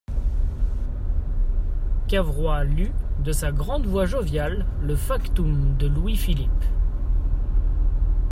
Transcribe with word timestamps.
Cavrois 2.07 2.63
lut, 2.63 2.91
de 3.19 3.31
sa 3.31 3.51
grande 3.51 3.85
voix 3.85 4.07
joviale, 4.07 4.65
le 4.81 4.95
factum 4.95 5.77
de 5.77 5.85
Louis-Philippe. 5.85 6.65